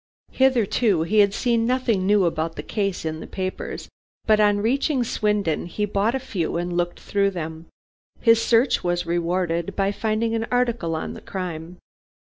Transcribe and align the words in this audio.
Hitherto 0.31 1.03
he 1.03 1.19
had 1.19 1.31
seen 1.31 1.67
nothing 1.67 2.07
new 2.07 2.25
about 2.25 2.55
the 2.55 2.63
case 2.63 3.05
in 3.05 3.19
the 3.19 3.27
papers, 3.27 3.87
but 4.25 4.39
on 4.39 4.57
reaching 4.59 5.03
Swindon 5.03 5.67
he 5.67 5.85
bought 5.85 6.15
a 6.15 6.19
few 6.19 6.57
and 6.57 6.75
looked 6.75 6.99
through 6.99 7.29
them. 7.29 7.67
His 8.19 8.41
search 8.41 8.83
was 8.83 9.05
rewarded 9.05 9.75
by 9.75 9.91
finding 9.91 10.33
an 10.33 10.47
article 10.51 10.95
on 10.95 11.13
the 11.13 11.21
crime. 11.21 11.77